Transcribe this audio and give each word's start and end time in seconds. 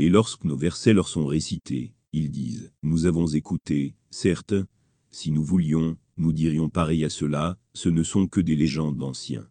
Et 0.00 0.08
lorsque 0.08 0.44
nos 0.44 0.56
versets 0.56 0.94
leur 0.94 1.08
sont 1.08 1.26
récités, 1.26 1.92
ils 2.14 2.30
disent, 2.30 2.72
Nous 2.82 3.04
avons 3.04 3.26
écouté, 3.26 3.96
certes, 4.08 4.54
si 5.10 5.30
nous 5.30 5.44
voulions, 5.44 5.98
nous 6.16 6.32
dirions 6.32 6.70
pareil 6.70 7.04
à 7.04 7.10
cela, 7.10 7.58
ce 7.74 7.90
ne 7.90 8.02
sont 8.02 8.26
que 8.26 8.40
des 8.40 8.56
légendes 8.56 9.02
anciens. 9.02 9.46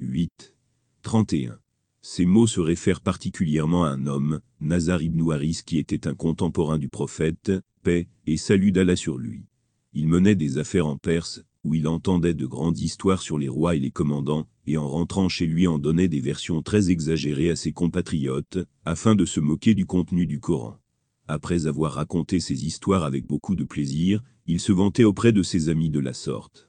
8. 0.00 0.54
31. 1.00 1.58
Ces 2.02 2.26
mots 2.26 2.46
se 2.46 2.60
réfèrent 2.60 3.00
particulièrement 3.00 3.84
à 3.84 3.92
un 3.92 4.06
homme, 4.06 4.40
Nazar 4.60 5.00
ibn 5.00 5.32
Haris 5.32 5.62
qui 5.64 5.78
était 5.78 6.06
un 6.06 6.14
contemporain 6.14 6.76
du 6.76 6.90
prophète, 6.90 7.50
paix 7.82 8.06
et 8.26 8.36
salut 8.36 8.72
d'Allah 8.72 8.96
sur 8.96 9.16
lui. 9.16 9.46
Il 9.94 10.06
menait 10.06 10.34
des 10.34 10.58
affaires 10.58 10.86
en 10.86 10.98
Perse, 10.98 11.42
où 11.64 11.74
il 11.74 11.88
entendait 11.88 12.34
de 12.34 12.46
grandes 12.46 12.78
histoires 12.78 13.22
sur 13.22 13.38
les 13.38 13.48
rois 13.48 13.74
et 13.74 13.80
les 13.80 13.90
commandants, 13.90 14.46
et 14.66 14.76
en 14.76 14.86
rentrant 14.86 15.28
chez 15.28 15.46
lui 15.46 15.66
en 15.66 15.78
donnait 15.78 16.08
des 16.08 16.20
versions 16.20 16.62
très 16.62 16.90
exagérées 16.90 17.50
à 17.50 17.56
ses 17.56 17.72
compatriotes, 17.72 18.58
afin 18.84 19.14
de 19.14 19.24
se 19.24 19.40
moquer 19.40 19.74
du 19.74 19.86
contenu 19.86 20.26
du 20.26 20.40
Coran. 20.40 20.78
Après 21.26 21.66
avoir 21.66 21.94
raconté 21.94 22.38
ces 22.38 22.66
histoires 22.66 23.02
avec 23.02 23.26
beaucoup 23.26 23.56
de 23.56 23.64
plaisir, 23.64 24.22
il 24.46 24.60
se 24.60 24.72
vantait 24.72 25.04
auprès 25.04 25.32
de 25.32 25.42
ses 25.42 25.70
amis 25.70 25.88
de 25.88 26.00
la 26.00 26.12
sorte. 26.12 26.68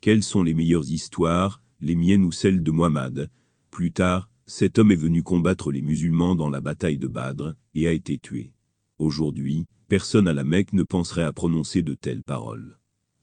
Quelles 0.00 0.22
sont 0.22 0.44
les 0.44 0.54
meilleures 0.54 0.90
histoires, 0.90 1.60
les 1.80 1.96
miennes 1.96 2.24
ou 2.24 2.30
celles 2.30 2.62
de 2.62 2.70
Muhammad 2.70 3.30
Plus 3.70 3.90
tard, 3.90 4.30
cet 4.46 4.78
homme 4.78 4.92
est 4.92 4.96
venu 4.96 5.24
combattre 5.24 5.72
les 5.72 5.82
musulmans 5.82 6.36
dans 6.36 6.48
la 6.48 6.60
bataille 6.60 6.98
de 6.98 7.08
Badr, 7.08 7.54
et 7.74 7.88
a 7.88 7.92
été 7.92 8.16
tué. 8.16 8.52
Aujourd'hui, 8.98 9.66
personne 9.88 10.28
à 10.28 10.34
la 10.34 10.44
Mecque 10.44 10.72
ne 10.72 10.84
penserait 10.84 11.24
à 11.24 11.32
prononcer 11.32 11.82
de 11.82 11.94
telles 11.94 12.22
paroles. 12.22 12.78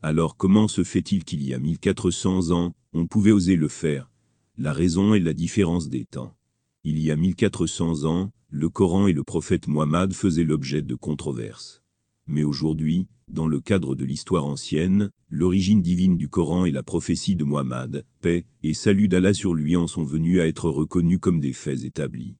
Alors 0.06 0.36
comment 0.36 0.68
se 0.68 0.84
fait-il 0.84 1.24
qu'il 1.24 1.42
y 1.48 1.54
a 1.54 1.60
1400 1.60 2.52
ans, 2.52 2.76
on 2.92 3.08
pouvait 3.08 3.32
oser 3.32 3.56
le 3.56 3.70
faire? 3.70 4.12
La 4.58 4.74
raison 4.74 5.14
est 5.14 5.22
la 5.22 5.32
différence 5.32 5.88
des 5.88 6.04
temps. 6.04 6.36
Il 6.84 7.00
y 7.00 7.10
a 7.10 7.16
1400 7.16 8.04
ans, 8.04 8.34
le 8.50 8.68
Coran 8.68 9.08
et 9.08 9.14
le 9.14 9.24
prophète 9.24 9.70
Muhammad 9.70 10.12
faisaient 10.12 10.44
l'objet 10.44 10.82
de 10.82 10.96
controverses. 10.96 11.84
Mais 12.28 12.44
aujourd'hui, 12.44 13.08
dans 13.30 13.48
le 13.48 13.62
cadre 13.62 13.96
de 13.96 14.04
l'histoire 14.04 14.44
ancienne, 14.46 15.10
l'origine 15.30 15.82
divine 15.82 16.18
du 16.18 16.28
Coran 16.28 16.66
et 16.66 16.72
la 16.72 16.84
prophétie 16.84 17.38
de 17.38 17.46
Muhammad, 17.46 18.06
paix 18.20 18.46
et 18.62 18.74
salut 18.74 19.08
d'Allah 19.08 19.34
sur 19.34 19.54
lui 19.54 19.78
en 19.78 19.88
sont 19.88 20.04
venus 20.04 20.42
à 20.42 20.48
être 20.48 20.70
reconnus 20.70 21.20
comme 21.22 21.40
des 21.40 21.54
faits 21.54 21.86
établis. 21.86 22.36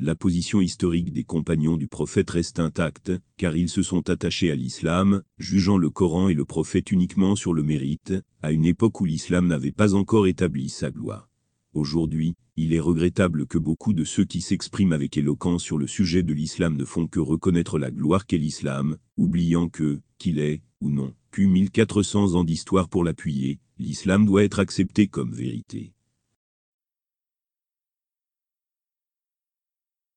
La 0.00 0.14
position 0.14 0.60
historique 0.60 1.12
des 1.12 1.24
compagnons 1.24 1.76
du 1.76 1.88
prophète 1.88 2.30
reste 2.30 2.60
intacte, 2.60 3.10
car 3.36 3.56
ils 3.56 3.68
se 3.68 3.82
sont 3.82 4.08
attachés 4.08 4.52
à 4.52 4.54
l'islam, 4.54 5.22
jugeant 5.38 5.76
le 5.76 5.90
Coran 5.90 6.28
et 6.28 6.34
le 6.34 6.44
prophète 6.44 6.92
uniquement 6.92 7.34
sur 7.34 7.52
le 7.52 7.64
mérite, 7.64 8.14
à 8.40 8.52
une 8.52 8.64
époque 8.64 9.00
où 9.00 9.04
l'islam 9.04 9.48
n'avait 9.48 9.72
pas 9.72 9.94
encore 9.94 10.28
établi 10.28 10.68
sa 10.68 10.92
gloire. 10.92 11.28
Aujourd'hui, 11.74 12.36
il 12.56 12.74
est 12.74 12.80
regrettable 12.80 13.46
que 13.46 13.58
beaucoup 13.58 13.92
de 13.92 14.04
ceux 14.04 14.24
qui 14.24 14.40
s'expriment 14.40 14.92
avec 14.92 15.16
éloquence 15.16 15.64
sur 15.64 15.78
le 15.78 15.88
sujet 15.88 16.22
de 16.22 16.32
l'islam 16.32 16.76
ne 16.76 16.84
font 16.84 17.08
que 17.08 17.18
reconnaître 17.18 17.76
la 17.76 17.90
gloire 17.90 18.24
qu'est 18.24 18.38
l'islam, 18.38 18.98
oubliant 19.16 19.68
que, 19.68 20.00
qu'il 20.18 20.38
est, 20.38 20.62
ou 20.80 20.90
non, 20.90 21.12
qu'eut 21.32 21.48
1400 21.48 22.34
ans 22.36 22.44
d'histoire 22.44 22.88
pour 22.88 23.02
l'appuyer, 23.02 23.58
l'islam 23.80 24.26
doit 24.26 24.44
être 24.44 24.60
accepté 24.60 25.08
comme 25.08 25.34
vérité. 25.34 25.92